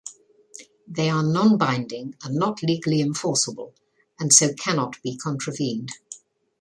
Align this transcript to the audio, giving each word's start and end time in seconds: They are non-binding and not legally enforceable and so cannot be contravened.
They 0.87 1.11
are 1.11 1.21
non-binding 1.21 2.15
and 2.23 2.33
not 2.35 2.63
legally 2.63 3.01
enforceable 3.01 3.75
and 4.19 4.33
so 4.33 4.51
cannot 4.51 4.99
be 5.03 5.15
contravened. 5.15 5.89